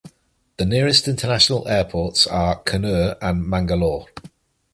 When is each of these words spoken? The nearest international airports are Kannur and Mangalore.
The 0.57 0.65
nearest 0.65 1.07
international 1.07 1.67
airports 1.67 2.25
are 2.25 2.63
Kannur 2.63 3.17
and 3.21 3.45
Mangalore. 3.47 4.07